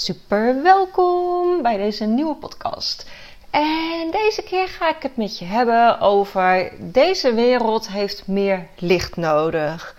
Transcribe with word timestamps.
Super 0.00 0.62
welkom 0.62 1.62
bij 1.62 1.76
deze 1.76 2.04
nieuwe 2.04 2.34
podcast. 2.34 3.10
En 3.50 4.10
deze 4.10 4.42
keer 4.42 4.68
ga 4.68 4.88
ik 4.88 5.02
het 5.02 5.16
met 5.16 5.38
je 5.38 5.44
hebben 5.44 6.00
over 6.00 6.72
deze 6.78 7.34
wereld 7.34 7.88
heeft 7.88 8.26
meer 8.26 8.66
licht 8.76 9.16
nodig. 9.16 9.96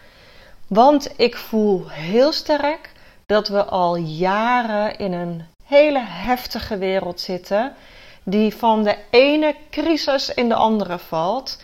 Want 0.68 1.14
ik 1.18 1.38
voel 1.38 1.90
heel 1.90 2.32
sterk 2.32 2.92
dat 3.26 3.48
we 3.48 3.64
al 3.64 3.96
jaren 3.96 4.98
in 4.98 5.14
een 5.14 5.46
hele 5.66 6.04
heftige 6.04 6.78
wereld 6.78 7.20
zitten, 7.20 7.74
die 8.24 8.56
van 8.56 8.84
de 8.84 8.96
ene 9.10 9.56
crisis 9.70 10.34
in 10.34 10.50
de 10.50 10.56
andere 10.56 11.00
valt. 11.00 11.62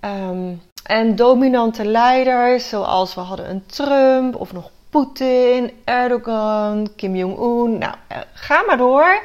Ehm, 0.00 0.54
en 0.84 1.16
dominante 1.16 1.84
leiders, 1.84 2.68
zoals 2.68 3.14
we 3.14 3.20
hadden 3.20 3.50
een 3.50 3.66
Trump 3.66 4.34
of 4.34 4.52
nog 4.52 4.70
Poetin, 4.90 5.70
Erdogan, 5.84 6.88
Kim 6.96 7.16
Jong-un, 7.16 7.78
nou 7.78 7.94
eh, 8.06 8.18
ga 8.32 8.62
maar 8.62 8.76
door. 8.76 9.22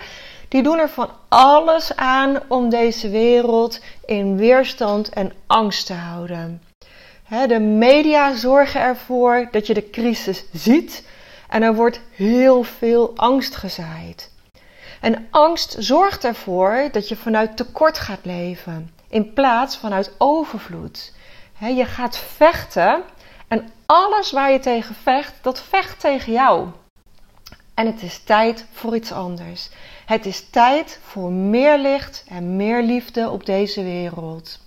Die 0.47 0.63
doen 0.63 0.77
er 0.77 0.89
van 0.89 1.09
alles 1.27 1.95
aan 1.95 2.39
om 2.47 2.69
deze 2.69 3.09
wereld 3.09 3.79
in 4.05 4.37
weerstand 4.37 5.09
en 5.09 5.31
angst 5.47 5.85
te 5.85 5.93
houden. 5.93 6.61
De 7.47 7.59
media 7.59 8.35
zorgen 8.35 8.81
ervoor 8.81 9.47
dat 9.51 9.67
je 9.67 9.73
de 9.73 9.89
crisis 9.89 10.45
ziet 10.53 11.07
en 11.49 11.61
er 11.61 11.75
wordt 11.75 12.01
heel 12.11 12.63
veel 12.63 13.13
angst 13.15 13.55
gezaaid. 13.55 14.31
En 15.01 15.27
angst 15.29 15.75
zorgt 15.79 16.23
ervoor 16.23 16.89
dat 16.91 17.07
je 17.09 17.15
vanuit 17.15 17.57
tekort 17.57 17.97
gaat 17.97 18.25
leven 18.25 18.91
in 19.09 19.33
plaats 19.33 19.77
vanuit 19.77 20.11
overvloed. 20.17 21.13
Je 21.59 21.85
gaat 21.85 22.17
vechten 22.17 22.93
en 22.93 23.03
alles 23.85 24.31
waar 24.31 24.51
je 24.51 24.59
tegen 24.59 24.95
vecht, 24.95 25.33
dat 25.41 25.61
vecht 25.61 25.99
tegen 25.99 26.33
jou. 26.33 26.67
En 27.73 27.85
het 27.85 28.01
is 28.01 28.23
tijd 28.23 28.65
voor 28.71 28.95
iets 28.95 29.11
anders. 29.11 29.69
Het 30.05 30.25
is 30.25 30.49
tijd 30.49 30.99
voor 31.03 31.31
meer 31.31 31.77
licht 31.77 32.23
en 32.27 32.55
meer 32.55 32.81
liefde 32.83 33.29
op 33.29 33.45
deze 33.45 33.83
wereld. 33.83 34.59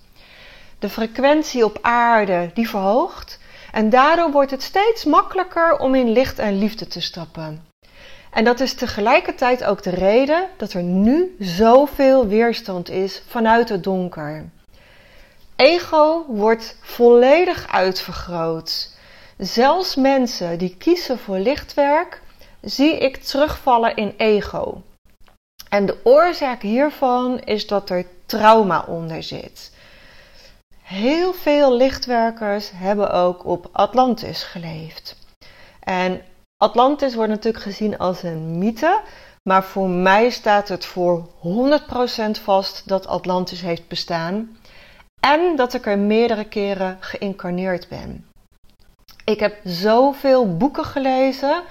De 0.79 0.89
frequentie 0.89 1.65
op 1.65 1.77
aarde 1.81 2.51
die 2.53 2.69
verhoogt 2.69 3.39
en 3.71 3.89
daardoor 3.89 4.31
wordt 4.31 4.51
het 4.51 4.63
steeds 4.63 5.05
makkelijker 5.05 5.77
om 5.77 5.95
in 5.95 6.11
licht 6.11 6.39
en 6.39 6.59
liefde 6.59 6.87
te 6.87 7.01
stappen. 7.01 7.67
En 8.31 8.43
dat 8.43 8.59
is 8.59 8.73
tegelijkertijd 8.73 9.63
ook 9.63 9.83
de 9.83 9.89
reden 9.89 10.47
dat 10.57 10.73
er 10.73 10.83
nu 10.83 11.35
zoveel 11.39 12.27
weerstand 12.27 12.89
is 12.89 13.23
vanuit 13.27 13.69
het 13.69 13.83
donker. 13.83 14.49
Ego 15.55 16.25
wordt 16.27 16.77
volledig 16.81 17.67
uitvergroot. 17.71 18.97
Zelfs 19.41 19.95
mensen 19.95 20.57
die 20.57 20.75
kiezen 20.77 21.19
voor 21.19 21.37
lichtwerk, 21.37 22.21
zie 22.61 22.97
ik 22.97 23.17
terugvallen 23.17 23.95
in 23.95 24.13
ego. 24.17 24.81
En 25.69 25.85
de 25.85 25.97
oorzaak 26.03 26.61
hiervan 26.61 27.39
is 27.39 27.67
dat 27.67 27.89
er 27.89 28.05
trauma 28.25 28.83
onder 28.87 29.23
zit. 29.23 29.71
Heel 30.81 31.33
veel 31.33 31.75
lichtwerkers 31.75 32.71
hebben 32.73 33.11
ook 33.11 33.45
op 33.45 33.69
Atlantis 33.71 34.43
geleefd. 34.43 35.15
En 35.79 36.21
Atlantis 36.57 37.15
wordt 37.15 37.31
natuurlijk 37.31 37.63
gezien 37.63 37.97
als 37.97 38.23
een 38.23 38.57
mythe, 38.57 39.01
maar 39.43 39.63
voor 39.63 39.89
mij 39.89 40.29
staat 40.29 40.67
het 40.67 40.85
voor 40.85 41.27
100% 42.37 42.41
vast 42.43 42.87
dat 42.87 43.07
Atlantis 43.07 43.61
heeft 43.61 43.87
bestaan 43.87 44.57
en 45.19 45.55
dat 45.55 45.73
ik 45.73 45.85
er 45.85 45.99
meerdere 45.99 46.45
keren 46.45 46.97
geïncarneerd 46.99 47.87
ben. 47.87 48.28
Ik 49.29 49.39
heb 49.39 49.57
zoveel 49.63 50.57
boeken 50.57 50.85
gelezen 50.85 51.61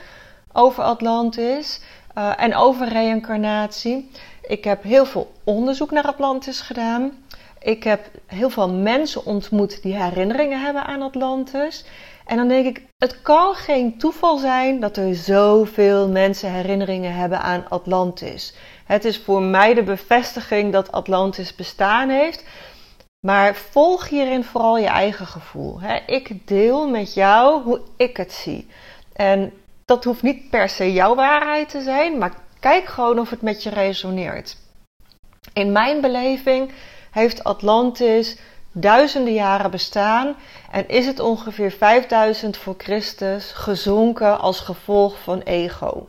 over 0.53 0.83
Atlantis 0.83 1.81
uh, 2.19 2.33
en 2.37 2.55
over 2.55 2.89
reïncarnatie. 2.89 4.11
Ik 4.43 4.65
heb 4.65 4.83
heel 4.83 5.07
veel 5.07 5.33
onderzoek 5.45 5.91
naar 5.91 6.07
Atlantis 6.07 6.61
gedaan. 6.61 7.13
Ik 7.61 7.85
heb 7.85 8.11
heel 8.27 8.51
veel 8.51 8.71
mensen 8.71 9.25
ontmoet 9.25 9.83
die 9.83 10.03
herinneringen 10.03 10.61
hebben 10.61 10.85
aan 10.85 11.03
Atlantis. 11.03 11.85
En 12.27 12.37
dan 12.37 12.49
denk 12.49 12.67
ik, 12.67 12.83
het 12.99 13.23
kan 13.23 13.55
geen 13.55 13.99
toeval 13.99 14.37
zijn 14.37 14.81
dat 14.81 14.97
er 14.97 15.15
zoveel 15.15 16.09
mensen 16.09 16.53
herinneringen 16.53 17.15
hebben 17.15 17.41
aan 17.41 17.65
Atlantis. 17.69 18.55
Het 18.85 19.05
is 19.05 19.19
voor 19.19 19.43
mij 19.43 19.75
de 19.75 19.83
bevestiging 19.83 20.73
dat 20.73 20.93
Atlantis 20.93 21.55
bestaan 21.55 22.09
heeft. 22.09 22.45
Maar 23.21 23.55
volg 23.55 24.09
hierin 24.09 24.45
vooral 24.45 24.79
je 24.79 24.87
eigen 24.87 25.27
gevoel. 25.27 25.81
Ik 26.07 26.47
deel 26.47 26.89
met 26.89 27.15
jou 27.15 27.63
hoe 27.63 27.81
ik 27.97 28.17
het 28.17 28.33
zie. 28.33 28.69
En 29.13 29.53
dat 29.85 30.05
hoeft 30.05 30.23
niet 30.23 30.51
per 30.51 30.69
se 30.69 30.93
jouw 30.93 31.15
waarheid 31.15 31.69
te 31.69 31.83
zijn, 31.83 32.19
maar 32.19 32.33
kijk 32.61 32.87
gewoon 32.87 33.19
of 33.19 33.31
het 33.31 33.43
met 33.43 33.63
je 33.63 33.71
resoneert. 33.71 34.57
In 35.53 35.73
mijn 35.73 36.01
beleving 36.01 36.73
heeft 37.11 37.45
Atlantis 37.45 38.39
duizenden 38.73 39.35
jaren 39.35 39.71
bestaan 39.71 40.37
en 40.71 40.89
is 40.89 41.07
het 41.07 41.21
ongeveer 41.21 41.71
5000 41.71 42.57
voor 42.57 42.75
Christus 42.79 43.53
gezonken 43.53 44.41
als 44.41 44.61
gevolg 44.61 45.19
van 45.23 45.41
ego. 45.41 46.09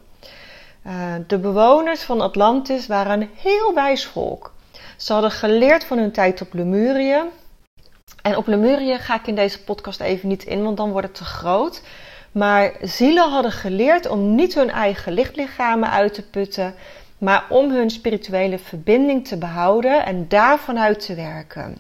Uh, 0.88 0.94
de 1.28 1.38
bewoners 1.38 2.02
van 2.02 2.22
Atlantis 2.22 2.88
waren 2.88 3.22
een 3.22 3.30
heel 3.36 3.74
wijs 3.74 4.06
volk. 4.06 4.54
Ze 4.98 5.14
hadden 5.14 5.32
geleerd 5.32 5.84
van 5.84 5.98
hun 5.98 6.12
tijd 6.12 6.42
op 6.42 6.54
Lemurië. 6.54 7.22
En 8.22 8.38
op 8.38 8.48
Lemurië 8.48 8.98
ga 8.98 9.16
ik 9.16 9.28
in 9.28 9.36
deze 9.36 9.64
podcast 9.64 10.00
even 10.00 10.28
niet 10.28 10.44
in, 10.44 10.64
want 10.64 10.78
dan 10.78 10.92
wordt 10.92 11.08
het 11.08 11.16
te 11.16 11.24
groot. 11.24 11.82
Maar 12.32 12.74
zielen 12.82 13.30
hadden 13.30 13.52
geleerd 13.52 14.08
om 14.08 14.36
niet 14.36 14.54
hun 14.54 14.70
eigen 14.70 15.14
lichtlichamen 15.14 15.90
uit 15.90 16.14
te 16.14 16.30
putten, 16.30 16.76
maar 17.18 17.46
om 17.50 17.72
hun 17.72 17.90
spirituele 17.90 18.60
verbinding 18.60 19.28
te 19.28 19.38
behouden 19.38 20.06
en 20.06 20.28
daarvan 20.28 20.80
uit 20.80 21.06
te 21.06 21.16
werken. 21.16 21.78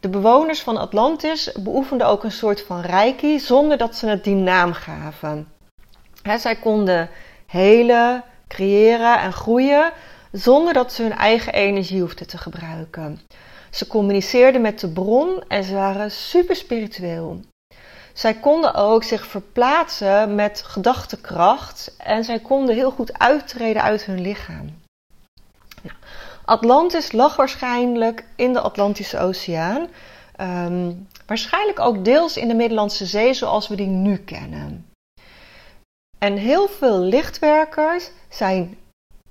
De 0.00 0.08
bewoners 0.08 0.60
van 0.60 0.76
Atlantis 0.76 1.52
beoefenden 1.52 2.06
ook 2.06 2.24
een 2.24 2.32
soort 2.32 2.62
van 2.62 2.80
reiki 2.80 3.38
zonder 3.38 3.78
dat 3.78 3.96
ze 3.96 4.06
het 4.06 4.24
die 4.24 4.34
naam 4.34 4.72
gaven. 4.72 5.48
zij 6.38 6.56
konden 6.56 7.10
helen, 7.46 8.24
creëren 8.48 9.18
en 9.20 9.32
groeien 9.32 9.92
zonder 10.34 10.72
dat 10.72 10.92
ze 10.92 11.02
hun 11.02 11.12
eigen 11.12 11.52
energie 11.52 12.00
hoefden 12.00 12.26
te 12.26 12.38
gebruiken. 12.38 13.20
Ze 13.70 13.86
communiceerden 13.86 14.60
met 14.60 14.80
de 14.80 14.88
bron 14.88 15.44
en 15.48 15.64
ze 15.64 15.74
waren 15.74 16.10
super 16.10 16.56
spiritueel. 16.56 17.40
Zij 18.12 18.34
konden 18.34 18.74
ook 18.74 19.04
zich 19.04 19.26
verplaatsen 19.26 20.34
met 20.34 20.62
gedachtekracht 20.62 21.94
en 21.98 22.24
zij 22.24 22.38
konden 22.38 22.74
heel 22.74 22.90
goed 22.90 23.18
uittreden 23.18 23.82
uit 23.82 24.04
hun 24.04 24.20
lichaam. 24.20 24.82
Atlantis 26.44 27.12
lag 27.12 27.36
waarschijnlijk 27.36 28.24
in 28.36 28.52
de 28.52 28.60
Atlantische 28.60 29.18
Oceaan. 29.18 29.88
Ehm, 30.36 30.92
waarschijnlijk 31.26 31.80
ook 31.80 32.04
deels 32.04 32.36
in 32.36 32.48
de 32.48 32.54
Middellandse 32.54 33.06
Zee 33.06 33.34
zoals 33.34 33.68
we 33.68 33.76
die 33.76 33.86
nu 33.86 34.16
kennen. 34.16 34.86
En 36.18 36.36
heel 36.36 36.68
veel 36.68 36.98
lichtwerkers 36.98 38.10
zijn 38.28 38.76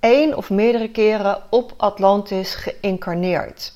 één 0.04 0.38
of 0.38 0.50
meerdere 0.50 0.90
keren 0.90 1.42
op 1.50 1.74
Atlantis 1.78 2.56
geïncarneerd. 2.56 3.74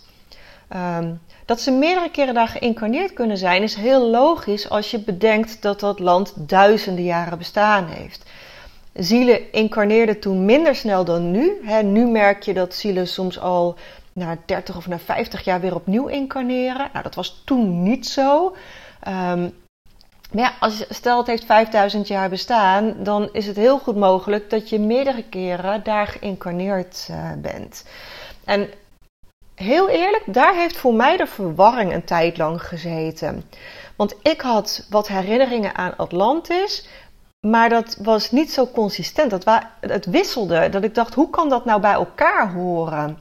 Ehm, 0.67 1.13
dat 1.45 1.61
ze 1.61 1.71
meerdere 1.71 2.11
keren 2.11 2.33
daar 2.33 2.47
geïncarneerd 2.47 3.13
kunnen 3.13 3.37
zijn, 3.37 3.63
is 3.63 3.75
heel 3.75 4.09
logisch 4.09 4.69
als 4.69 4.91
je 4.91 4.99
bedenkt 4.99 5.61
dat 5.61 5.79
dat 5.79 5.99
land 5.99 6.33
duizenden 6.35 7.03
jaren 7.03 7.37
bestaan 7.37 7.85
heeft. 7.85 8.29
Zielen 8.93 9.51
incarneerden 9.51 10.19
toen 10.19 10.45
minder 10.45 10.75
snel 10.75 11.05
dan 11.05 11.31
nu. 11.31 11.61
nu 11.83 12.05
merk 12.05 12.43
je 12.43 12.53
dat 12.53 12.75
zielen 12.75 13.07
soms 13.07 13.39
al 13.39 13.75
na 14.13 14.37
30 14.45 14.77
of 14.77 14.87
na 14.87 14.99
50 14.99 15.43
jaar 15.43 15.59
weer 15.59 15.75
opnieuw 15.75 16.07
incarneren. 16.07 16.89
Nou, 16.91 17.03
dat 17.03 17.15
was 17.15 17.41
toen 17.45 17.83
niet 17.83 18.07
zo. 18.07 18.55
Um, 19.07 19.53
ja, 20.31 20.53
als, 20.59 20.85
stel 20.89 21.17
het 21.17 21.27
heeft 21.27 21.45
5000 21.45 22.07
jaar 22.07 22.29
bestaan, 22.29 22.95
dan 23.03 23.29
is 23.31 23.47
het 23.47 23.55
heel 23.55 23.79
goed 23.79 23.95
mogelijk 23.95 24.49
dat 24.49 24.69
je 24.69 24.79
meerdere 24.79 25.23
keren 25.23 25.83
daar 25.83 26.07
geïncarneerd 26.07 27.07
uh, 27.11 27.31
bent. 27.37 27.85
En 28.45 28.69
heel 29.55 29.89
eerlijk, 29.89 30.23
daar 30.25 30.55
heeft 30.55 30.77
voor 30.77 30.93
mij 30.93 31.17
de 31.17 31.27
verwarring 31.27 31.93
een 31.93 32.03
tijd 32.03 32.37
lang 32.37 32.61
gezeten. 32.61 33.43
Want 33.95 34.15
ik 34.21 34.41
had 34.41 34.85
wat 34.89 35.07
herinneringen 35.07 35.75
aan 35.75 35.97
Atlantis, 35.97 36.87
maar 37.47 37.69
dat 37.69 37.97
was 38.01 38.31
niet 38.31 38.51
zo 38.51 38.67
consistent. 38.67 39.29
Dat 39.29 39.63
het 39.79 40.05
wisselde. 40.05 40.69
Dat 40.69 40.83
ik 40.83 40.95
dacht, 40.95 41.13
hoe 41.13 41.29
kan 41.29 41.49
dat 41.49 41.65
nou 41.65 41.81
bij 41.81 41.91
elkaar 41.91 42.51
horen? 42.53 43.19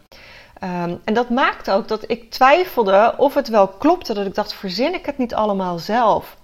Um, 0.62 1.00
en 1.05 1.14
dat 1.14 1.31
maakte 1.31 1.73
ook 1.73 1.88
dat 1.88 2.11
ik 2.11 2.31
twijfelde 2.31 3.14
of 3.17 3.35
het 3.35 3.49
wel 3.49 3.69
klopte. 3.69 4.14
Dat 4.14 4.26
ik 4.26 4.35
dacht, 4.35 4.55
verzin 4.55 4.94
ik 4.94 5.06
het 5.06 5.19
niet 5.19 5.35
allemaal 5.35 5.79
zelf? 5.79 6.37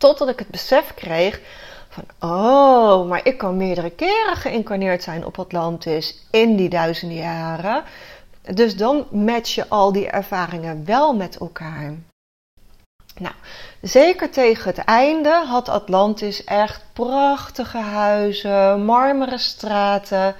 Totdat 0.00 0.28
ik 0.28 0.38
het 0.38 0.48
besef 0.48 0.94
kreeg 0.94 1.40
van, 1.88 2.04
oh, 2.30 3.08
maar 3.08 3.26
ik 3.26 3.38
kan 3.38 3.56
meerdere 3.56 3.90
keren 3.90 4.36
geïncarneerd 4.36 5.02
zijn 5.02 5.26
op 5.26 5.38
Atlantis 5.38 6.26
in 6.30 6.56
die 6.56 6.68
duizenden 6.68 7.16
jaren. 7.16 7.84
Dus 8.54 8.76
dan 8.76 9.06
match 9.10 9.54
je 9.54 9.68
al 9.68 9.92
die 9.92 10.08
ervaringen 10.08 10.84
wel 10.84 11.14
met 11.14 11.38
elkaar. 11.38 11.94
Nou, 13.18 13.34
zeker 13.80 14.30
tegen 14.30 14.64
het 14.64 14.78
einde 14.78 15.44
had 15.46 15.68
Atlantis 15.68 16.44
echt 16.44 16.82
prachtige 16.92 17.78
huizen, 17.78 18.84
marmeren 18.84 19.38
straten, 19.38 20.34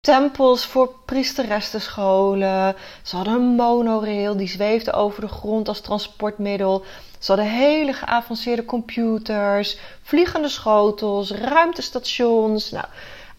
tempels 0.00 0.66
voor 0.66 0.94
priesteressenscholen. 1.04 2.76
Ze 3.02 3.16
hadden 3.16 3.34
een 3.34 3.54
monorail 3.54 4.36
die 4.36 4.48
zweefde 4.48 4.92
over 4.92 5.20
de 5.20 5.28
grond 5.28 5.68
als 5.68 5.80
transportmiddel. 5.80 6.84
Ze 7.24 7.32
hadden 7.32 7.50
hele 7.50 7.92
geavanceerde 7.92 8.64
computers, 8.64 9.78
vliegende 10.02 10.48
schotels, 10.48 11.30
ruimtestations. 11.30 12.70
Nou, 12.70 12.84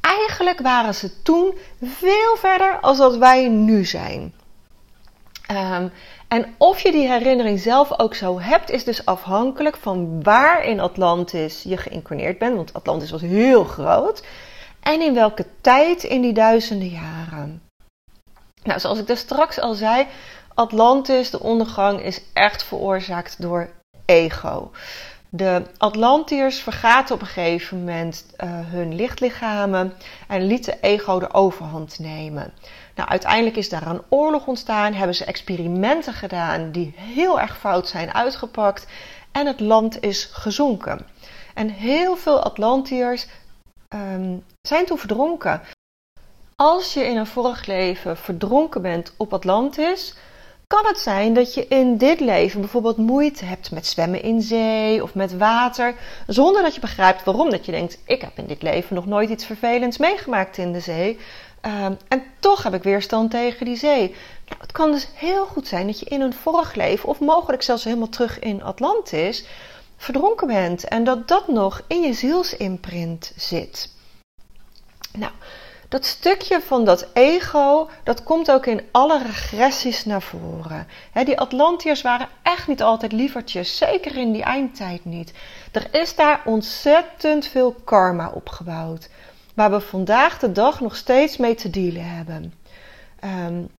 eigenlijk 0.02 0.60
waren 0.60 0.96
ze 0.96 1.22
toen 1.22 1.58
veel 1.82 2.36
verder 2.36 2.80
als 2.80 2.98
dat 2.98 3.18
wij 3.18 3.48
nu 3.48 3.86
zijn. 3.86 4.34
Um, 5.52 5.92
en 6.28 6.56
of 6.58 6.80
je 6.80 6.92
die 6.92 7.08
herinnering 7.08 7.60
zelf 7.60 8.00
ook 8.00 8.16
zo 8.16 8.40
hebt, 8.40 8.70
is 8.70 8.84
dus 8.84 9.06
afhankelijk 9.06 9.78
van 9.78 10.24
waar 10.24 10.64
in 10.64 10.80
Atlantis 10.80 11.64
je 11.64 11.78
geïncarneerd 11.78 12.38
bent. 12.38 12.56
Want 12.56 12.74
Atlantis 12.74 13.12
was 13.12 13.22
heel 13.22 13.64
groot. 13.64 14.24
En 14.80 15.02
in 15.02 15.14
welke 15.14 15.46
tijd 15.62 16.04
in 16.04 16.22
die 16.22 16.34
duizenden 16.34 16.90
jaren. 16.90 17.62
Nou, 18.64 18.80
zoals 18.80 19.00
ik 19.00 19.08
dus 19.08 19.20
straks 19.20 19.60
al 19.60 19.74
zei, 19.74 20.08
Atlantis, 20.56 21.30
de 21.30 21.40
ondergang, 21.40 22.02
is 22.02 22.22
echt 22.34 22.64
veroorzaakt 22.64 23.42
door 23.42 23.70
ego. 24.06 24.72
De 25.30 25.62
Atlantiërs 25.78 26.60
vergaten 26.60 27.16
op 27.16 27.22
een 27.22 27.28
gegeven 27.28 27.78
moment 27.78 28.26
uh, 28.44 28.50
hun 28.50 28.96
lichtlichamen 28.96 29.94
en 30.28 30.48
lieten 30.48 30.82
ego 30.82 31.20
de 31.20 31.34
overhand 31.34 32.00
nemen. 32.00 32.54
Nou, 32.96 33.10
uiteindelijk 33.10 33.56
is 33.56 33.70
daar 33.70 33.88
een 33.88 34.02
oorlog 34.10 34.48
ontstaan, 34.48 34.94
hebben 34.94 35.16
ze 35.16 35.26
experimenten 35.26 36.14
gedaan 36.14 36.72
die 36.72 36.94
heel 36.96 37.40
erg 37.40 37.58
fout 37.58 37.88
zijn 37.88 38.14
uitgepakt 38.14 38.88
en 39.32 39.46
het 39.46 39.60
land 39.60 40.04
is 40.04 40.30
gezonken. 40.32 41.08
En 41.54 41.70
heel 41.70 42.16
veel 42.16 42.44
Atlantiërs 42.44 43.28
um, 43.90 44.44
zijn 44.62 44.86
toen 44.86 44.98
verdronken. 44.98 45.62
Als 46.56 46.94
je 46.94 47.06
in 47.06 47.18
een 47.18 47.28
vorig 47.28 47.66
leven 47.66 48.18
verdronken 48.18 48.82
bent 48.82 49.14
op 49.18 49.34
Atlantis, 49.34 50.16
kan 50.68 50.86
het 50.86 51.00
zijn 51.00 51.34
dat 51.34 51.54
je 51.54 51.68
in 51.68 51.98
dit 51.98 52.20
leven 52.20 52.60
bijvoorbeeld 52.60 52.98
moeite 52.98 53.46
hebt 53.46 53.72
met 53.72 53.88
zwemmen 53.88 54.22
in 54.22 54.42
zee 54.42 55.04
of 55.04 55.14
met 55.14 55.38
water, 55.38 55.96
zonder 56.28 56.62
dat 56.62 56.74
je 56.74 56.80
begrijpt 56.80 57.24
waarom. 57.24 57.50
Dat 57.50 57.66
je 57.66 57.72
denkt: 57.72 57.98
ik 58.06 58.22
heb 58.22 58.38
in 58.38 58.46
dit 58.46 58.62
leven 58.62 58.96
nog 58.96 59.06
nooit 59.06 59.30
iets 59.30 59.46
vervelends 59.46 59.98
meegemaakt 59.98 60.58
in 60.58 60.72
de 60.72 60.80
zee. 60.80 61.20
Um, 61.62 61.98
en 62.08 62.24
toch 62.40 62.64
heb 62.64 62.74
ik 62.74 62.84
weerstand 62.84 63.32
tegen 63.32 63.66
die 63.66 63.76
zee. 63.76 64.16
Nou, 64.48 64.62
het 64.62 64.72
kan 64.72 64.92
dus 64.92 65.08
heel 65.14 65.46
goed 65.46 65.68
zijn 65.68 65.88
dat 65.88 66.00
je 66.00 66.06
in 66.06 66.22
een 66.22 66.34
vorig 66.34 66.76
leven, 66.76 67.10
of 67.10 67.20
mogelijk 67.20 67.64
zelfs 67.64 67.84
helemaal 67.84 68.10
terug 68.10 68.40
in 68.40 68.64
Atlantis, 68.64 69.46
verdronken 69.98 70.48
bent. 70.48 70.88
En 70.88 71.04
dat 71.04 71.28
dat 71.28 71.48
nog 71.48 71.82
in 71.88 72.02
je 72.02 72.14
zielsimprint 72.14 73.34
zit. 73.36 73.94
Nou, 75.12 75.32
dat 75.90 76.06
stukje 76.06 76.62
van 76.62 76.86
dat 76.86 77.08
ego, 77.14 77.90
dat 78.04 78.24
komt 78.24 78.52
ook 78.52 78.66
in 78.66 78.82
alle 78.92 79.24
regressies 79.24 80.06
naar 80.06 80.22
voren. 80.22 80.88
die 81.14 81.40
Atlantiërs 81.40 82.02
waren 82.02 82.28
echt 82.44 82.68
niet 82.68 82.82
altijd 82.82 83.12
lievertjes, 83.12 83.78
zeker 83.78 84.18
in 84.18 84.32
die 84.32 84.44
eindtijd 84.44 85.06
niet. 85.06 85.34
Er 85.72 85.88
is 85.92 86.16
daar 86.16 86.42
ontzettend 86.46 87.48
veel 87.48 87.76
karma 87.84 88.32
opgebouwd, 88.34 89.10
waar 89.54 89.72
we 89.72 89.80
vandaag 89.80 90.40
de 90.40 90.52
dag 90.52 90.80
nog 90.80 90.96
steeds 90.96 91.38
mee 91.38 91.56
te 91.56 91.70
dealen 91.70 92.16
hebben. 92.16 92.54
Um, 93.24 93.70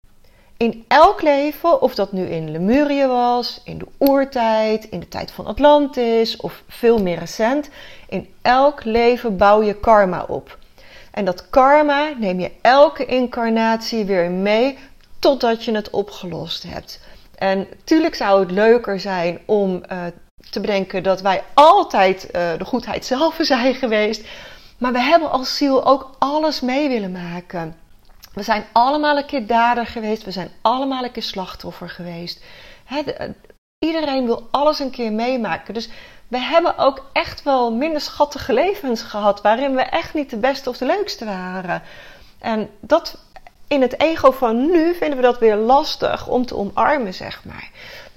in 0.56 0.84
elk 0.88 1.22
leven, 1.22 1.82
of 1.82 1.94
dat 1.94 2.12
nu 2.12 2.26
in 2.26 2.50
Lemurië 2.50 3.06
was, 3.06 3.60
in 3.64 3.78
de 3.78 3.86
oertijd, 3.98 4.84
in 4.84 5.00
de 5.00 5.08
tijd 5.08 5.30
van 5.30 5.46
Atlantis 5.46 6.36
of 6.36 6.62
veel 6.68 7.02
meer 7.02 7.18
recent, 7.18 7.70
in 8.08 8.28
elk 8.42 8.84
leven 8.84 9.36
bouw 9.36 9.62
je 9.62 9.74
karma 9.74 10.24
op. 10.28 10.58
En 11.16 11.24
dat 11.24 11.50
karma 11.50 12.12
neem 12.18 12.40
je 12.40 12.50
elke 12.60 13.04
incarnatie 13.04 14.04
weer 14.04 14.30
mee 14.30 14.78
totdat 15.18 15.64
je 15.64 15.74
het 15.74 15.90
opgelost 15.90 16.62
hebt. 16.62 17.00
En 17.34 17.66
tuurlijk 17.84 18.14
zou 18.14 18.40
het 18.40 18.50
leuker 18.50 19.00
zijn 19.00 19.38
om 19.44 19.82
uh, 19.92 20.04
te 20.50 20.60
bedenken 20.60 21.02
dat 21.02 21.20
wij 21.20 21.42
altijd 21.54 22.24
uh, 22.24 22.30
de 22.58 22.64
goedheid 22.64 23.04
zelf 23.04 23.36
zijn 23.52 23.74
geweest. 23.74 24.28
Maar 24.78 24.92
we 24.92 25.00
hebben 25.00 25.30
als 25.30 25.56
ziel 25.56 25.86
ook 25.86 26.10
alles 26.18 26.60
mee 26.60 26.88
willen 26.88 27.12
maken. 27.12 27.76
We 28.32 28.42
zijn 28.42 28.64
allemaal 28.72 29.16
een 29.16 29.26
keer 29.26 29.46
dader 29.46 29.86
geweest. 29.86 30.24
We 30.24 30.30
zijn 30.30 30.50
allemaal 30.62 31.04
een 31.04 31.12
keer 31.12 31.22
slachtoffer 31.22 31.88
geweest. 31.88 32.44
De, 33.04 33.34
iedereen 33.78 34.26
wil 34.26 34.48
alles 34.50 34.78
een 34.78 34.90
keer 34.90 35.12
meemaken. 35.12 35.74
Dus 35.74 35.88
we 36.28 36.38
hebben 36.38 36.78
ook 36.78 37.04
echt 37.12 37.42
wel 37.42 37.72
minder 37.72 38.00
schattige 38.00 38.52
levens 38.52 39.02
gehad. 39.02 39.42
Waarin 39.42 39.74
we 39.74 39.82
echt 39.82 40.14
niet 40.14 40.30
de 40.30 40.36
beste 40.36 40.68
of 40.68 40.78
de 40.78 40.86
leukste 40.86 41.24
waren. 41.24 41.82
En 42.38 42.70
dat 42.80 43.18
in 43.68 43.82
het 43.82 44.00
ego 44.00 44.30
van 44.30 44.70
nu 44.70 44.94
vinden 44.94 45.16
we 45.16 45.22
dat 45.22 45.38
weer 45.38 45.56
lastig 45.56 46.28
om 46.28 46.46
te 46.46 46.56
omarmen, 46.56 47.14
zeg 47.14 47.44
maar. 47.44 47.70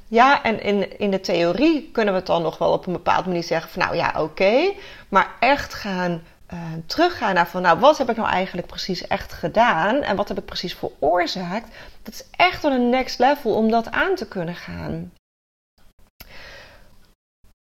Ja, 0.08 0.44
en 0.44 0.62
in, 0.64 1.00
in 1.00 1.12
de 1.12 1.20
theorie 1.20 1.90
kunnen 1.92 2.14
we 2.14 2.20
het 2.20 2.28
dan 2.28 2.42
nog 2.42 2.58
wel 2.58 2.72
op 2.72 2.86
een 2.86 2.94
bepaalde 2.94 3.28
manier 3.28 3.44
zeggen 3.44 3.72
van 3.72 3.82
nou 3.82 3.96
ja, 3.96 4.14
oké. 4.18 4.72
Maar 5.10 5.32
echt 5.40 5.74
gaan 5.74 6.22
uh, 6.54 6.60
teruggaan 6.86 7.34
naar 7.34 7.48
van, 7.48 7.62
nou, 7.62 7.80
wat 7.80 7.98
heb 7.98 8.10
ik 8.10 8.16
nou 8.16 8.30
eigenlijk 8.30 8.68
precies 8.68 9.08
echt 9.08 9.34
gedaan 9.34 9.96
en 9.96 10.16
wat 10.16 10.28
heb 10.28 10.38
ik 10.38 10.46
precies 10.46 10.76
veroorzaakt, 10.76 11.76
dat 12.04 12.14
is 12.14 12.26
echt 12.32 12.62
wel 12.62 12.72
een 12.72 12.90
next 12.90 13.20
level 13.20 13.54
om 13.54 13.72
dat 13.72 13.92
aan 13.92 14.16
te 14.16 14.28
kunnen 14.28 14.56
gaan. 14.56 15.12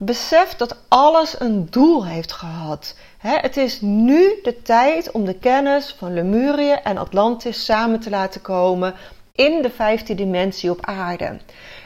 Besef 0.04 0.56
dat 0.56 0.76
alles 0.88 1.40
een 1.40 1.66
doel 1.70 2.06
heeft 2.06 2.32
gehad. 2.32 2.96
het 3.18 3.56
is 3.56 3.80
nu 3.80 4.38
de 4.42 4.62
tijd 4.62 5.10
om 5.10 5.24
de 5.24 5.38
kennis 5.38 5.94
van 5.98 6.14
Lemurië 6.14 6.70
en 6.70 6.98
Atlantis 6.98 7.64
samen 7.64 8.00
te 8.00 8.10
laten 8.10 8.40
komen 8.40 8.94
in 9.32 9.62
de 9.62 9.70
vijfde 9.70 10.14
dimensie 10.14 10.70
op 10.70 10.86
aarde. 10.86 11.38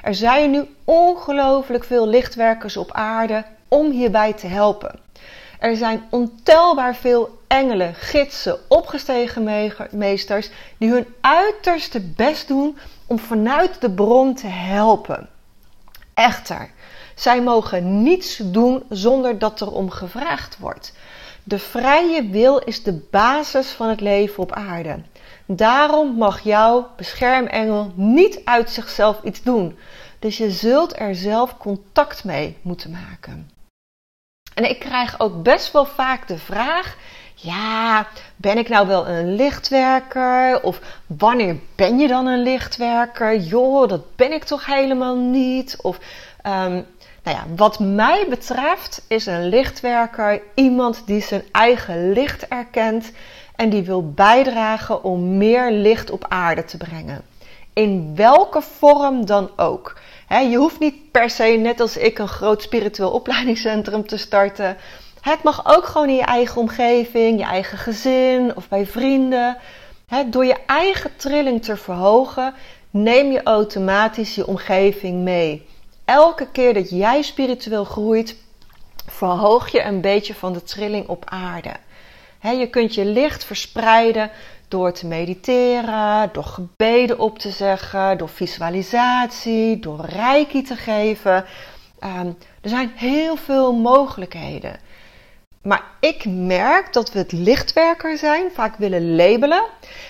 Er 0.03 0.15
zijn 0.15 0.51
nu 0.51 0.75
ongelooflijk 0.85 1.85
veel 1.85 2.07
lichtwerkers 2.07 2.77
op 2.77 2.93
aarde 2.93 3.45
om 3.69 3.91
hierbij 3.91 4.33
te 4.33 4.47
helpen. 4.47 4.99
Er 5.59 5.77
zijn 5.77 6.03
ontelbaar 6.11 6.95
veel 6.95 7.39
engelen, 7.47 7.95
gidsen, 7.95 8.59
opgestegen 8.69 9.73
meesters 9.91 10.51
die 10.79 10.91
hun 10.91 11.07
uiterste 11.21 12.01
best 12.01 12.49
doen 12.49 12.79
om 13.07 13.19
vanuit 13.19 13.81
de 13.81 13.91
bron 13.91 14.35
te 14.35 14.47
helpen. 14.47 15.29
Echter, 16.19 16.71
zij 17.15 17.43
mogen 17.43 18.03
niets 18.03 18.37
doen 18.37 18.83
zonder 18.89 19.39
dat 19.39 19.61
er 19.61 19.73
om 19.73 19.91
gevraagd 19.91 20.59
wordt. 20.59 20.93
De 21.45 21.59
vrije 21.59 22.29
wil 22.29 22.59
is 22.59 22.83
de 22.83 22.93
basis 23.11 23.71
van 23.71 23.89
het 23.89 24.01
leven 24.01 24.43
op 24.43 24.53
aarde. 24.53 25.03
Daarom 25.47 26.15
mag 26.15 26.41
jouw 26.41 26.91
beschermengel 26.97 27.93
niet 27.95 28.41
uit 28.45 28.71
zichzelf 28.71 29.23
iets 29.23 29.43
doen. 29.43 29.79
Dus 30.19 30.37
je 30.37 30.51
zult 30.51 30.99
er 30.99 31.15
zelf 31.15 31.57
contact 31.57 32.25
mee 32.25 32.57
moeten 32.63 32.91
maken. 32.91 33.51
En 34.55 34.71
ik 34.71 34.79
krijg 34.79 35.21
ook 35.21 35.43
best 35.43 35.73
wel 35.73 35.87
vaak 35.87 36.29
de 36.29 36.39
vraag: 36.39 36.97
ja, 37.41 38.07
ben 38.37 38.59
ik 38.59 38.69
nou 38.69 38.87
wel 38.87 39.09
een 39.09 39.35
lichtwerker? 39.35 40.63
Of 40.63 40.81
wanneer 41.07 41.57
ben 41.75 41.99
je 41.99 42.09
dan 42.09 42.27
een 42.27 42.43
lichtwerker? 42.43 43.37
Joh, 43.37 43.89
dat 43.89 44.17
ben 44.17 44.33
ik 44.33 44.45
toch 44.45 44.67
helemaal 44.67 45.17
niet? 45.17 45.77
Of 45.83 45.97
um, 46.47 46.87
nou 47.23 47.37
ja, 47.37 47.45
wat 47.57 47.79
mij 47.79 48.27
betreft 48.29 49.05
is 49.09 49.27
een 49.27 49.49
lichtwerker 49.49 50.43
iemand 50.55 51.03
die 51.07 51.23
zijn 51.23 51.43
eigen 51.53 52.13
licht 52.13 52.49
erkent 52.49 53.13
en 53.57 53.71
die 53.71 53.83
wil 53.83 54.13
bijdragen 54.13 55.05
om 55.05 55.37
meer 55.37 55.71
licht 55.71 56.11
op 56.11 56.25
aarde 56.29 56.65
te 56.65 56.77
brengen. 56.77 57.23
In 57.73 58.13
welke 58.17 58.63
vorm 58.63 59.27
dan 59.27 59.51
ook 59.57 59.97
je 60.29 60.57
hoeft 60.57 60.79
niet 60.79 61.11
per 61.11 61.31
se, 61.31 61.45
net 61.45 61.81
als 61.81 61.97
ik, 61.97 62.19
een 62.19 62.29
groot 62.29 62.63
spiritueel 62.63 63.11
opleidingscentrum 63.11 64.07
te 64.07 64.17
starten. 64.17 64.77
Het 65.21 65.43
mag 65.43 65.77
ook 65.77 65.87
gewoon 65.87 66.09
in 66.09 66.15
je 66.15 66.23
eigen 66.23 66.61
omgeving, 66.61 67.39
je 67.39 67.45
eigen 67.45 67.79
gezin 67.79 68.57
of 68.57 68.69
bij 68.69 68.87
vrienden. 68.87 69.57
door 70.27 70.45
je 70.45 70.57
eigen 70.67 71.11
trilling 71.17 71.65
te 71.65 71.77
verhogen, 71.77 72.55
neem 72.91 73.33
je 73.33 73.43
automatisch 73.43 74.35
je 74.35 74.47
omgeving 74.47 75.23
mee. 75.23 75.67
elke 76.05 76.47
keer 76.51 76.75
dat 76.75 76.91
jij 76.91 77.23
spiritueel 77.23 77.85
groeit, 77.85 78.37
verhoog 79.07 79.69
je 79.69 79.83
een 79.83 80.01
beetje 80.01 80.35
van 80.35 80.53
de 80.53 80.63
trilling 80.63 81.09
op 81.09 81.25
aarde. 81.29 81.73
je 82.41 82.69
kunt 82.71 82.95
je 82.95 83.05
licht 83.05 83.45
verspreiden 83.45 84.31
door 84.69 84.93
te 84.93 85.07
mediteren, 85.07 86.31
door 86.33 86.45
gebeden 86.45 87.19
op 87.19 87.39
te 87.39 87.51
zeggen, 87.51 88.19
door 88.19 88.29
visualisatie, 88.29 89.79
door 89.79 90.05
reiki 90.05 90.63
te 90.63 90.77
geven. 90.77 91.45
Ehm, 91.99 92.27
er 92.61 92.69
zijn 92.69 92.93
heel 92.95 93.37
veel 93.37 93.73
mogelijkheden. 93.73 94.87
Maar 95.63 95.85
ik 96.01 96.25
merk 96.25 96.93
dat 96.93 97.13
we 97.13 97.19
het 97.19 97.33
lichtwerker 97.33 98.19
zijn, 98.19 98.51
vaak 98.51 98.77
willen 98.77 99.17
labelen. 99.17 99.65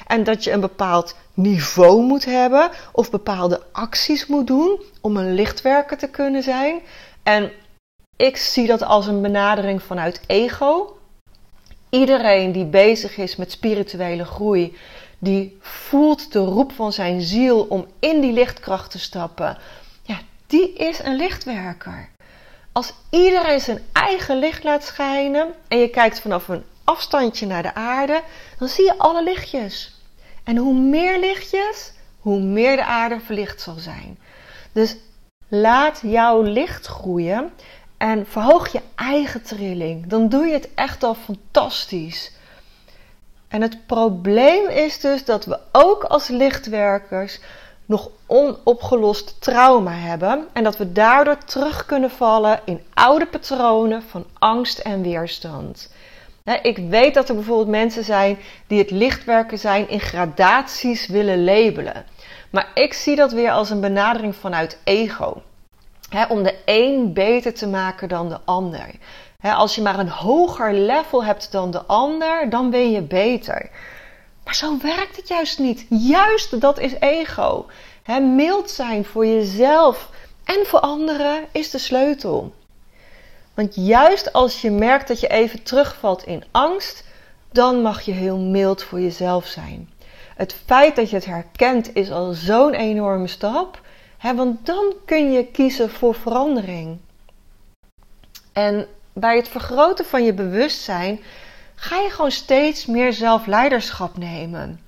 En 0.07 0.25
dat 0.25 0.45
je 0.45 0.53
een 0.53 0.61
bepaald 0.61 1.17
niveau 1.35 2.03
moet 2.03 2.25
hebben 2.25 2.71
of 2.93 3.11
bepaalde 3.11 3.63
acties 3.73 4.27
moet 4.27 4.47
doen 4.47 4.81
om 5.01 5.17
een 5.17 5.35
lichtwerker 5.35 5.99
te 5.99 6.09
kunnen 6.09 6.43
zijn. 6.43 6.81
En 7.23 7.53
ik 8.17 8.37
zie 8.37 8.67
dat 8.67 8.83
als 8.83 9.07
een 9.07 9.23
benadering 9.23 9.83
vanuit 9.83 10.21
ego. 10.27 10.97
Iedereen 11.91 12.53
die 12.53 12.65
bezig 12.65 13.17
is 13.17 13.37
met 13.37 13.53
spirituele 13.53 14.25
groei, 14.25 14.77
die 15.19 15.57
voelt 15.61 16.33
de 16.33 16.39
roep 16.39 16.73
van 16.73 16.93
zijn 16.93 17.21
ziel 17.21 17.61
om 17.61 17.87
in 17.99 18.21
die 18.21 18.33
lichtkracht 18.33 18.91
te 18.91 18.99
stappen. 18.99 19.59
Ja, 20.03 20.19
die 20.47 20.73
is 20.73 20.99
een 20.99 21.17
lichtwerker. 21.17 22.09
Als 22.73 22.93
iedereen 23.11 23.61
zijn 23.61 23.87
eigen 23.93 24.39
licht 24.39 24.65
laat 24.65 24.85
schijnen 24.85 25.55
en 25.69 25.79
je 25.79 25.89
kijkt 25.89 26.21
vanaf 26.21 26.49
een 26.49 26.65
afstandje 26.85 27.47
naar 27.47 27.63
de 27.63 27.75
aarde, 27.75 28.23
dan 28.59 28.69
zie 28.69 28.85
je 28.85 28.99
alle 28.99 29.23
lichtjes. 29.23 29.97
En 30.45 30.57
hoe 30.57 30.75
meer 30.75 31.19
lichtjes, 31.19 31.93
hoe 32.21 32.41
meer 32.41 32.77
de 32.77 32.85
aarde 32.85 33.21
verlicht 33.21 33.61
zal 33.61 33.79
zijn. 33.79 34.19
Dus 34.73 34.97
laat 35.49 36.01
jouw 36.03 36.43
licht 36.43 36.87
groeien 36.87 37.53
en 37.97 38.27
verhoog 38.27 38.73
je 38.73 38.81
eigen 38.95 39.43
trilling. 39.43 40.07
Dan 40.07 40.29
doe 40.29 40.47
je 40.47 40.53
het 40.53 40.69
echt 40.75 41.03
al 41.03 41.15
fantastisch. 41.15 42.33
En 43.49 43.63
het 43.63 43.87
probleem 43.87 44.69
is 44.69 45.01
dus 45.01 45.25
dat 45.25 45.45
we 45.45 45.59
ook 45.73 46.05
als 46.05 46.29
lichtwerkers 46.29 47.41
nog 47.89 48.11
onopgelost 48.27 49.41
trauma 49.41 49.93
hebben 49.93 50.49
en 50.53 50.65
dat 50.65 50.77
we 50.77 50.93
daardoor 50.93 51.39
terug 51.39 51.87
kunnen 51.87 52.11
vallen 52.11 52.61
in 52.65 52.83
oude 52.95 53.27
patronen 53.27 54.03
van 54.03 54.27
angst 54.39 54.79
en 54.79 55.03
weerstand. 55.03 55.93
Ik 56.63 56.79
weet 56.79 57.15
dat 57.15 57.29
er 57.29 57.35
bijvoorbeeld 57.35 57.69
mensen 57.69 58.05
zijn 58.05 58.39
die 58.67 58.79
het 58.79 58.91
lichtwerken 58.91 59.59
zijn 59.59 59.89
in 59.89 60.01
gradaties 60.01 61.07
willen 61.07 61.45
labelen. 61.45 62.05
Maar 62.51 62.71
ik 62.75 62.93
zie 62.93 63.17
dat 63.17 63.33
weer 63.33 63.51
als 63.51 63.71
een 63.71 63.81
benadering 63.81 64.37
vanuit 64.37 64.79
ego. 64.85 65.43
om 66.29 66.43
de 66.43 66.55
een 66.65 67.13
beter 67.13 67.55
te 67.55 67.69
maken 67.69 68.09
dan 68.09 68.29
de 68.29 68.39
ander. 68.45 68.91
als 69.43 69.75
je 69.75 69.83
maar 69.83 69.99
een 69.99 70.09
hoger 70.09 70.75
level 70.75 71.25
hebt 71.25 71.53
dan 71.53 71.71
de 71.71 71.83
ander, 71.83 72.51
dan 72.51 72.71
ben 72.71 72.91
je 72.91 73.03
beter. 73.03 73.71
Maar 74.49 74.57
zo 74.57 74.79
werkt 74.79 75.17
het 75.17 75.29
juist 75.29 75.59
niet. 75.59 75.87
Juist 75.89 76.61
dat 76.61 76.79
is 76.79 76.93
ego. 77.01 77.67
mild 78.21 78.71
zijn 78.71 79.05
voor 79.05 79.27
jezelf 79.27 80.11
en 80.45 80.67
voor 80.67 80.81
anderen 80.81 81.45
is 81.53 81.71
de 81.71 81.79
sleutel. 81.79 82.55
Want 83.55 83.75
juist 83.75 84.33
als 84.33 84.61
je 84.61 84.71
merkt 84.71 85.09
dat 85.09 85.21
je 85.21 85.29
even 85.29 85.63
terugvalt 85.63 86.27
in 86.27 86.45
angst, 86.51 87.05
dan 87.53 87.83
mag 87.83 88.03
je 88.03 88.13
heel 88.13 88.39
mild 88.39 88.83
voor 88.83 89.01
jezelf 89.01 89.47
zijn. 89.47 89.91
Het 90.37 90.55
feit 90.67 90.97
dat 90.97 91.11
je 91.11 91.17
het 91.17 91.25
herkent 91.25 91.95
is 91.95 92.11
al 92.11 92.33
zo'n 92.33 92.75
enorme 92.75 93.29
stap, 93.29 93.81
want 94.35 94.67
dan 94.67 94.95
kun 95.05 95.33
je 95.33 95.47
kiezen 95.47 95.91
voor 95.91 96.15
verandering. 96.15 96.99
En 98.53 98.87
bij 99.13 99.37
het 99.37 99.49
vergroten 99.49 100.05
van 100.05 100.25
je 100.25 100.33
bewustzijn 100.33 101.21
ga 101.81 101.97
je 101.97 102.11
gewoon 102.11 102.31
steeds 102.31 102.87
meer 102.87 103.13
zelfleiderschap 103.13 104.17
nemen 104.17 104.81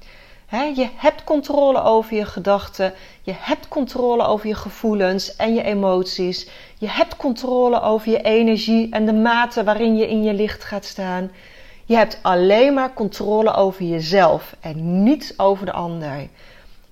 je 0.58 0.88
hebt 0.96 1.24
controle 1.24 1.82
over 1.82 2.16
je 2.16 2.24
gedachten, 2.24 2.94
je 3.22 3.34
hebt 3.36 3.68
controle 3.68 4.24
over 4.24 4.48
je 4.48 4.54
gevoelens 4.54 5.36
en 5.36 5.54
je 5.54 5.62
emoties, 5.62 6.48
je 6.78 6.88
hebt 6.88 7.16
controle 7.16 7.80
over 7.80 8.10
je 8.10 8.22
energie 8.22 8.90
en 8.90 9.06
de 9.06 9.12
mate 9.12 9.64
waarin 9.64 9.96
je 9.96 10.08
in 10.08 10.22
je 10.22 10.32
licht 10.32 10.64
gaat 10.64 10.84
staan. 10.84 11.30
Je 11.84 11.96
hebt 11.96 12.18
alleen 12.22 12.74
maar 12.74 12.92
controle 12.92 13.54
over 13.54 13.84
jezelf 13.84 14.56
en 14.60 15.02
niet 15.02 15.34
over 15.36 15.66
de 15.66 15.72
ander. 15.72 16.28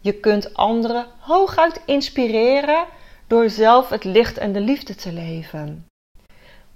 Je 0.01 0.13
kunt 0.13 0.55
anderen 0.55 1.07
hooguit 1.19 1.81
inspireren 1.85 2.85
door 3.27 3.51
zelf 3.51 3.89
het 3.89 4.05
licht 4.05 4.39
en 4.39 4.53
de 4.53 4.61
liefde 4.61 4.95
te 4.95 5.13
leven. 5.13 5.87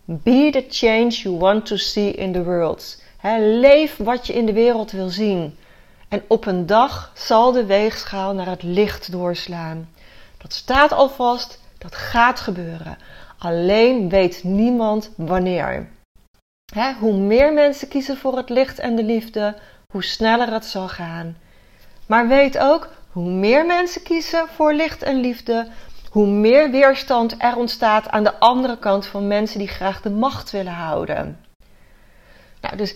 Be 0.05 0.49
the 0.51 0.65
change 0.69 1.11
you 1.11 1.39
want 1.39 1.67
to 1.67 1.77
see 1.77 2.11
in 2.11 2.33
the 2.33 2.45
world. 2.45 3.02
Leef 3.61 3.97
wat 3.97 4.27
je 4.27 4.33
in 4.33 4.47
de 4.47 4.53
wereld 4.53 4.91
wil 4.91 5.09
zien. 5.09 5.59
En 6.09 6.23
op 6.29 6.47
een 6.47 6.67
dag 6.67 7.13
zal 7.15 7.53
de 7.53 7.67
weegschaal 7.67 8.35
naar 8.35 8.47
het 8.47 8.63
licht 8.63 9.13
doorslaan. 9.13 9.89
Dat 10.39 10.53
staat 10.53 10.93
al 10.93 11.09
vast, 11.09 11.61
dat 11.79 11.95
gaat 11.95 12.41
gebeuren. 12.41 12.99
Alleen 13.39 14.09
weet 14.09 14.45
niemand 14.45 15.11
wanneer. 15.17 15.89
hoe 16.99 17.17
meer 17.17 17.53
mensen 17.53 17.89
kiezen 17.89 18.17
voor 18.17 18.37
het 18.37 18.49
licht 18.49 18.79
en 18.79 18.97
de 18.97 19.03
liefde, 19.03 19.57
hoe 19.93 20.05
sneller 20.05 20.53
het 20.53 20.65
zal 20.65 20.89
gaan. 20.89 21.37
Maar 22.07 22.29
weet 22.29 22.59
ook, 22.59 22.89
hoe 23.11 23.31
meer 23.31 23.67
mensen 23.67 24.03
kiezen 24.03 24.49
voor 24.49 24.73
licht 24.73 25.03
en 25.03 25.21
liefde, 25.21 25.69
hoe 26.11 26.27
meer 26.27 26.71
weerstand 26.71 27.35
er 27.39 27.57
ontstaat 27.57 28.09
aan 28.09 28.25
de 28.25 28.39
andere 28.39 28.79
kant 28.79 29.07
van 29.07 29.27
mensen 29.27 29.59
die 29.59 29.69
graag 29.69 30.01
de 30.01 30.11
macht 30.11 30.51
willen 30.51 30.73
houden. 30.73 31.45
Nou, 32.61 32.77
dus 32.77 32.95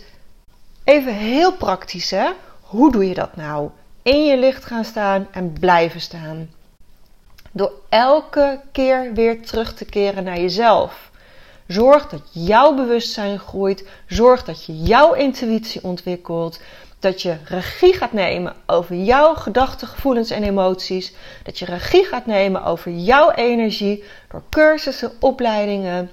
even 0.87 1.14
heel 1.14 1.52
praktisch, 1.52 2.11
hè? 2.11 2.31
Hoe 2.61 2.93
doe 2.93 3.09
je 3.09 3.14
dat 3.14 3.37
nou? 3.37 3.71
In 4.02 4.25
je 4.25 4.37
licht 4.37 4.64
gaan 4.64 4.85
staan 4.85 5.28
en 5.31 5.52
blijven 5.61 6.00
staan. 6.00 6.50
Door 7.52 7.73
elke 7.88 8.61
keer 8.73 9.12
weer 9.14 9.43
terug 9.43 9.75
te 9.75 9.85
keren 9.85 10.25
naar 10.25 10.40
jezelf. 10.40 11.11
Zorg 11.66 12.09
dat 12.09 12.23
jouw 12.31 12.75
bewustzijn 12.75 13.38
groeit. 13.38 13.88
Zorg 14.07 14.45
dat 14.45 14.64
je 14.64 14.83
jouw 14.83 15.12
intuïtie 15.12 15.85
ontwikkelt. 15.85 16.61
Dat 16.99 17.23
je 17.23 17.37
regie 17.45 17.95
gaat 17.95 18.12
nemen 18.12 18.55
over 18.66 18.97
jouw 18.97 19.35
gedachten, 19.35 19.88
gevoelens 19.88 20.31
en 20.31 20.43
emoties. 20.43 21.14
Dat 21.43 21.59
je 21.59 21.64
regie 21.64 22.05
gaat 22.05 22.26
nemen 22.26 22.64
over 22.64 22.93
jouw 22.93 23.31
energie 23.31 24.05
door 24.28 24.43
cursussen, 24.50 25.12
opleidingen. 25.21 26.11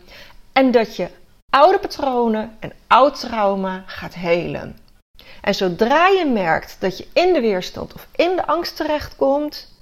En 0.53 0.72
dat 0.72 0.96
je 0.96 1.08
oude 1.53 1.79
patronen 1.79 2.57
en 2.60 2.74
oud 2.88 3.19
trauma 3.19 3.83
gaat 3.86 4.13
helen. 4.13 4.77
En 5.41 5.55
zodra 5.55 6.07
je 6.07 6.25
merkt 6.25 6.75
dat 6.79 6.98
je 6.98 7.07
in 7.13 7.33
de 7.33 7.41
weerstand 7.41 7.93
of 7.93 8.07
in 8.15 8.36
de 8.36 8.45
angst 8.45 8.75
terechtkomt, 8.75 9.74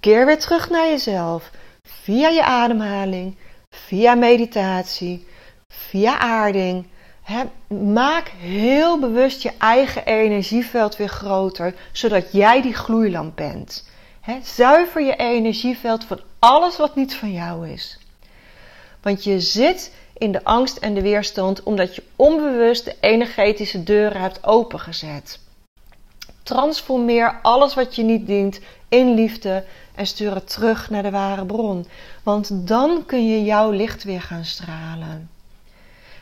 keer 0.00 0.26
weer 0.26 0.38
terug 0.38 0.70
naar 0.70 0.86
jezelf 0.86 1.50
via 1.82 2.28
je 2.28 2.44
ademhaling, 2.44 3.36
via 3.70 4.14
meditatie, 4.14 5.26
via 5.68 6.18
aarding. 6.18 6.86
maak 7.68 8.28
heel 8.28 8.98
bewust 8.98 9.42
je 9.42 9.52
eigen 9.58 10.04
energieveld 10.04 10.96
weer 10.96 11.08
groter, 11.08 11.74
zodat 11.92 12.32
jij 12.32 12.62
die 12.62 12.74
gloeilamp 12.74 13.36
bent. 13.36 13.88
zuiver 14.42 15.02
je 15.02 15.16
energieveld 15.16 16.04
van 16.04 16.20
alles 16.38 16.76
wat 16.76 16.94
niet 16.94 17.14
van 17.14 17.32
jou 17.32 17.68
is. 17.68 17.98
Want 19.02 19.24
je 19.24 19.40
zit 19.40 19.92
in 20.18 20.32
de 20.32 20.44
angst 20.44 20.76
en 20.76 20.94
de 20.94 21.02
weerstand 21.02 21.62
omdat 21.62 21.94
je 21.94 22.02
onbewust 22.16 22.84
de 22.84 22.96
energetische 23.00 23.82
deuren 23.82 24.20
hebt 24.20 24.44
opengezet. 24.44 25.38
Transformeer 26.42 27.38
alles 27.42 27.74
wat 27.74 27.96
je 27.96 28.02
niet 28.02 28.26
dient 28.26 28.60
in 28.88 29.14
liefde 29.14 29.64
en 29.94 30.06
stuur 30.06 30.34
het 30.34 30.50
terug 30.50 30.90
naar 30.90 31.02
de 31.02 31.10
ware 31.10 31.44
bron. 31.44 31.86
Want 32.22 32.68
dan 32.68 33.06
kun 33.06 33.28
je 33.28 33.44
jouw 33.44 33.70
licht 33.70 34.04
weer 34.04 34.22
gaan 34.22 34.44
stralen. 34.44 35.30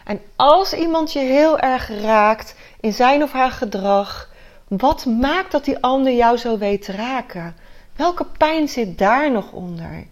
En 0.04 0.20
als 0.36 0.72
iemand 0.72 1.12
je 1.12 1.18
heel 1.18 1.58
erg 1.58 1.88
raakt 1.88 2.54
in 2.80 2.92
zijn 2.92 3.22
of 3.22 3.32
haar 3.32 3.50
gedrag, 3.50 4.30
wat 4.68 5.06
maakt 5.06 5.52
dat 5.52 5.64
die 5.64 5.78
ander 5.80 6.12
jou 6.12 6.36
zo 6.36 6.58
weet 6.58 6.82
te 6.82 6.92
raken? 6.92 7.56
Welke 7.96 8.26
pijn 8.38 8.68
zit 8.68 8.98
daar 8.98 9.30
nog 9.30 9.52
onder? 9.52 10.06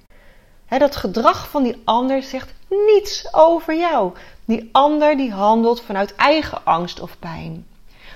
dat 0.69 0.97
gedrag 0.97 1.49
van 1.49 1.63
die 1.63 1.81
ander 1.85 2.23
zegt 2.23 2.53
niets 2.71 3.35
over 3.35 3.77
jou. 3.77 4.13
Die 4.45 4.69
ander 4.73 5.17
die 5.17 5.33
handelt 5.33 5.81
vanuit 5.83 6.15
eigen 6.15 6.65
angst 6.65 7.01
of 7.01 7.19
pijn. 7.19 7.67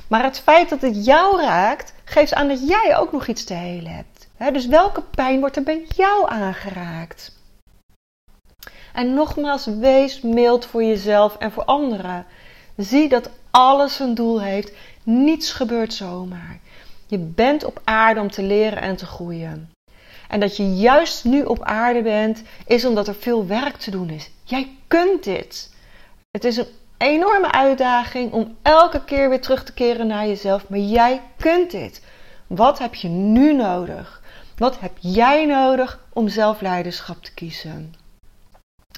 Maar 0.09 0.23
het 0.23 0.41
feit 0.41 0.69
dat 0.69 0.81
het 0.81 1.05
jou 1.05 1.41
raakt, 1.41 1.95
geeft 2.05 2.35
aan 2.35 2.49
dat 2.49 2.69
jij 2.69 2.97
ook 2.97 3.13
nog 3.13 3.27
iets 3.27 3.45
te 3.45 3.55
helen 3.55 3.93
hebt. 3.93 4.29
dus 4.53 4.67
welke 4.67 5.03
pijn 5.03 5.41
wordt 5.41 5.57
er 5.57 5.63
bij 5.63 5.85
jou 5.97 6.31
aangeraakt? 6.31 7.33
En 8.93 9.15
nogmaals, 9.15 9.67
wees 9.67 10.21
mild 10.21 10.67
voor 10.67 10.85
jezelf 10.85 11.37
en 11.37 11.53
voor 11.53 11.65
anderen. 11.65 12.27
Zie 12.77 13.09
dat 13.09 13.31
alles 13.51 13.99
een 13.99 14.15
doel 14.15 14.43
heeft. 14.43 14.73
Niets 15.03 15.53
gebeurt 15.53 15.95
zomaar. 15.95 16.59
Je 17.07 17.19
bent 17.19 17.65
op 17.65 17.81
aarde 17.85 18.21
om 18.21 18.31
te 18.31 18.43
leren 18.43 18.81
en 18.81 18.97
te 18.97 19.07
groeien. 19.07 19.74
En 20.35 20.41
dat 20.41 20.57
je 20.57 20.75
juist 20.75 21.25
nu 21.25 21.43
op 21.43 21.63
aarde 21.63 22.03
bent, 22.03 22.43
is 22.67 22.85
omdat 22.85 23.09
er 23.09 23.15
veel 23.15 23.47
werk 23.47 23.77
te 23.77 23.91
doen 23.91 24.11
is. 24.11 24.31
Jij 24.45 24.77
kunt 24.87 25.25
dit. 25.25 25.75
Het 26.31 26.45
is 26.45 26.57
een 26.57 26.67
enorme 26.99 27.53
uitdaging 27.53 28.33
om 28.33 28.57
elke 28.63 29.05
keer 29.05 29.29
weer 29.29 29.41
terug 29.41 29.65
te 29.65 29.73
keren 29.73 30.07
naar 30.07 30.27
jezelf, 30.27 30.69
maar 30.69 30.79
jij 30.79 31.21
kunt 31.37 31.71
dit. 31.71 32.03
Wat 32.47 32.79
heb 32.79 32.95
je 32.95 33.09
nu 33.09 33.53
nodig? 33.53 34.23
Wat 34.57 34.81
heb 34.81 34.93
jij 34.99 35.47
nodig 35.47 36.01
om 36.13 36.29
zelfleiderschap 36.29 37.23
te 37.23 37.35
kiezen? 37.35 37.95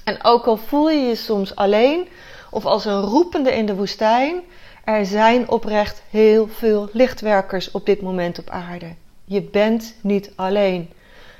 En 0.03 0.23
ook 0.23 0.45
al 0.45 0.57
voel 0.57 0.89
je 0.89 1.07
je 1.07 1.15
soms 1.15 1.55
alleen 1.55 2.07
of 2.51 2.65
als 2.65 2.85
een 2.85 3.01
roepende 3.01 3.51
in 3.55 3.65
de 3.65 3.75
woestijn, 3.75 4.41
er 4.83 5.05
zijn 5.05 5.49
oprecht 5.49 6.03
heel 6.09 6.47
veel 6.47 6.89
lichtwerkers 6.93 7.71
op 7.71 7.85
dit 7.85 8.01
moment 8.01 8.39
op 8.39 8.49
aarde. 8.49 8.95
Je 9.25 9.41
bent 9.41 9.95
niet 10.01 10.31
alleen. 10.35 10.89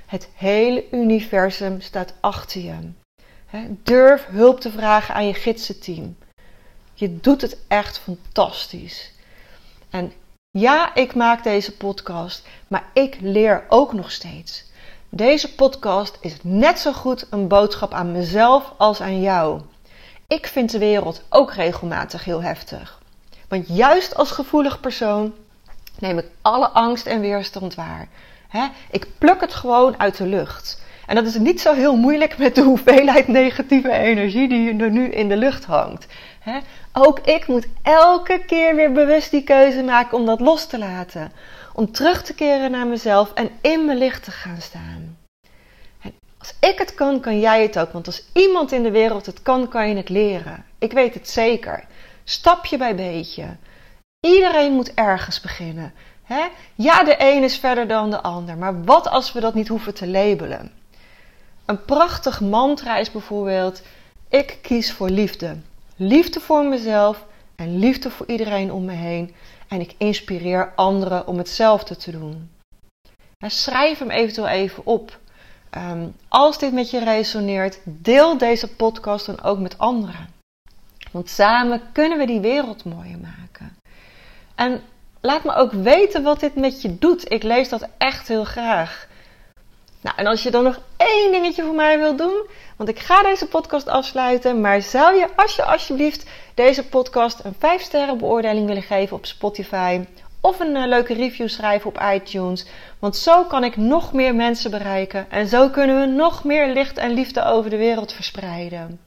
Het 0.07 0.29
hele 0.35 0.85
universum 0.91 1.81
staat 1.81 2.13
achter 2.19 2.61
je. 2.61 2.91
Durf 3.83 4.25
hulp 4.25 4.59
te 4.59 4.71
vragen 4.71 5.13
aan 5.13 5.27
je 5.27 5.33
gidsenteam. 5.33 6.17
Je 6.93 7.19
doet 7.19 7.41
het 7.41 7.57
echt 7.67 7.99
fantastisch. 7.99 9.11
En 9.89 10.11
ja, 10.51 10.95
ik 10.95 11.15
maak 11.15 11.43
deze 11.43 11.77
podcast, 11.77 12.47
maar 12.67 12.89
ik 12.93 13.17
leer 13.21 13.65
ook 13.67 13.93
nog 13.93 14.11
steeds. 14.11 14.63
Deze 15.09 15.55
podcast 15.55 16.17
is 16.21 16.35
net 16.41 16.79
zo 16.79 16.93
goed 16.93 17.27
een 17.29 17.47
boodschap 17.47 17.93
aan 17.93 18.11
mezelf 18.11 18.73
als 18.77 19.01
aan 19.01 19.21
jou. 19.21 19.61
Ik 20.27 20.47
vind 20.47 20.71
de 20.71 20.79
wereld 20.79 21.23
ook 21.29 21.53
regelmatig 21.53 22.23
heel 22.23 22.41
heftig. 22.41 23.01
Want 23.47 23.67
juist 23.67 24.15
als 24.15 24.31
gevoelig 24.31 24.79
persoon 24.79 25.33
neem 25.99 26.17
ik 26.17 26.25
alle 26.41 26.67
angst 26.69 27.05
en 27.05 27.19
weerstand 27.19 27.75
waar. 27.75 28.07
Ik 28.91 29.07
pluk 29.17 29.41
het 29.41 29.53
gewoon 29.53 29.99
uit 29.99 30.17
de 30.17 30.25
lucht. 30.25 30.85
En 31.07 31.15
dat 31.15 31.25
is 31.25 31.37
niet 31.37 31.61
zo 31.61 31.73
heel 31.73 31.95
moeilijk 31.95 32.37
met 32.37 32.55
de 32.55 32.61
hoeveelheid 32.61 33.27
negatieve 33.27 33.91
energie 33.91 34.47
die 34.47 34.77
er 34.77 34.91
nu 34.91 35.09
in 35.09 35.29
de 35.29 35.37
lucht 35.37 35.65
hangt. 35.65 36.07
ook 36.93 37.19
ik 37.19 37.47
moet 37.47 37.67
elke 37.83 38.43
keer 38.45 38.75
weer 38.75 38.91
bewust 38.91 39.31
die 39.31 39.43
keuze 39.43 39.83
maken 39.83 40.17
om 40.17 40.25
dat 40.25 40.39
los 40.39 40.67
te 40.67 40.77
laten. 40.77 41.31
Om 41.73 41.91
terug 41.91 42.23
te 42.23 42.33
keren 42.33 42.71
naar 42.71 42.87
mezelf 42.87 43.33
en 43.33 43.49
in 43.61 43.85
mijn 43.85 43.97
licht 43.97 44.23
te 44.23 44.31
gaan 44.31 44.61
staan. 44.61 45.17
En 46.01 46.13
als 46.37 46.53
ik 46.59 46.77
het 46.77 46.93
kan, 46.93 47.19
kan 47.19 47.39
jij 47.39 47.61
het 47.61 47.79
ook. 47.79 47.91
Want 47.91 48.07
als 48.07 48.23
iemand 48.33 48.71
in 48.71 48.83
de 48.83 48.91
wereld 48.91 49.25
het 49.25 49.41
kan, 49.41 49.67
kan 49.67 49.89
je 49.89 49.95
het 49.95 50.09
leren. 50.09 50.65
Ik 50.79 50.91
weet 50.91 51.13
het 51.13 51.29
zeker. 51.29 51.83
Stapje 52.23 52.77
bij 52.77 52.95
beetje. 52.95 53.45
Iedereen 54.19 54.71
moet 54.71 54.93
ergens 54.93 55.41
beginnen. 55.41 55.93
Ja, 56.75 57.03
de 57.03 57.15
een 57.17 57.43
is 57.43 57.57
verder 57.57 57.87
dan 57.87 58.09
de 58.09 58.21
ander. 58.21 58.57
Maar 58.57 58.83
wat 58.83 59.07
als 59.07 59.33
we 59.33 59.39
dat 59.39 59.53
niet 59.53 59.67
hoeven 59.67 59.93
te 59.93 60.07
labelen? 60.07 60.71
Een 61.65 61.85
prachtig 61.85 62.41
mantra 62.41 62.97
is 62.97 63.11
bijvoorbeeld: 63.11 63.81
Ik 64.29 64.57
kies 64.61 64.93
voor 64.93 65.09
liefde. 65.09 65.57
Liefde 65.95 66.39
voor 66.39 66.65
mezelf 66.65 67.25
en 67.55 67.79
liefde 67.79 68.09
voor 68.09 68.27
iedereen 68.27 68.71
om 68.71 68.85
me 68.85 68.93
heen. 68.93 69.35
En 69.67 69.79
ik 69.79 69.95
inspireer 69.97 70.73
anderen 70.75 71.27
om 71.27 71.37
hetzelfde 71.37 71.95
te 71.95 72.11
doen. 72.11 72.49
schrijf 73.45 73.99
hem 73.99 74.09
eventueel 74.09 74.47
even 74.47 74.85
op. 74.85 75.19
Ehm, 75.69 76.07
als 76.27 76.57
dit 76.57 76.73
met 76.73 76.89
je 76.89 77.03
resoneert, 77.03 77.79
deel 77.83 78.37
deze 78.37 78.75
podcast 78.75 79.25
dan 79.25 79.41
ook 79.41 79.59
met 79.59 79.77
anderen. 79.77 80.29
Want 81.11 81.29
samen 81.29 81.81
kunnen 81.91 82.17
we 82.17 82.25
die 82.25 82.39
wereld 82.39 82.85
mooier 82.85 83.19
maken. 83.19 83.77
En 84.55 84.81
laat 85.27 85.43
me 85.43 85.53
ook 85.55 85.71
weten 85.71 86.23
wat 86.23 86.39
dit 86.39 86.55
met 86.55 86.81
je 86.81 86.97
doet. 86.99 87.31
Ik 87.31 87.43
lees 87.43 87.69
dat 87.69 87.87
echt 87.97 88.27
heel 88.27 88.43
graag. 88.43 89.07
Nou, 90.01 90.15
en 90.17 90.27
als 90.27 90.43
je 90.43 90.51
dan 90.51 90.63
nog 90.63 90.79
één 90.97 91.31
dingetje 91.31 91.63
voor 91.63 91.75
mij 91.75 91.99
wilt 91.99 92.17
doen, 92.17 92.45
want 92.77 92.89
ik 92.89 92.99
ga 92.99 93.23
deze 93.23 93.47
podcast 93.47 93.87
afsluiten, 93.87 94.61
maar 94.61 94.81
zou 94.81 95.15
je 95.15 95.27
als 95.35 95.55
je 95.55 95.63
alsjeblieft 95.63 96.29
deze 96.53 96.87
podcast 96.87 97.39
een 97.43 97.55
5 97.59 97.81
sterren 97.81 98.17
beoordeling 98.17 98.67
willen 98.67 98.83
geven 98.83 99.17
op 99.17 99.25
Spotify 99.25 100.05
of 100.41 100.59
een 100.59 100.75
uh, 100.75 100.87
leuke 100.87 101.13
review 101.13 101.47
schrijven 101.47 101.89
op 101.89 102.01
iTunes, 102.13 102.65
want 102.99 103.15
zo 103.15 103.43
kan 103.43 103.63
ik 103.63 103.77
nog 103.77 104.13
meer 104.13 104.35
mensen 104.35 104.71
bereiken 104.71 105.31
en 105.31 105.47
zo 105.47 105.69
kunnen 105.69 105.99
we 105.99 106.05
nog 106.05 106.43
meer 106.43 106.73
licht 106.73 106.97
en 106.97 107.13
liefde 107.13 107.43
over 107.43 107.69
de 107.69 107.77
wereld 107.77 108.13
verspreiden. 108.13 108.99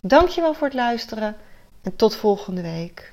Dankjewel 0.00 0.54
voor 0.54 0.66
het 0.66 0.76
luisteren 0.76 1.36
en 1.82 1.96
tot 1.96 2.16
volgende 2.16 2.62
week. 2.62 3.12